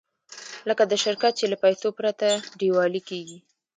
[0.69, 2.27] لکه د شرکت چې له پیسو پرته
[2.59, 3.39] ډیوالي کېږي.